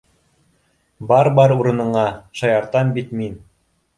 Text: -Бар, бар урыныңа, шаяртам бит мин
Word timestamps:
-Бар, 1.11 1.29
бар 1.41 1.53
урыныңа, 1.57 2.05
шаяртам 2.41 2.93
бит 2.99 3.15
мин 3.21 3.37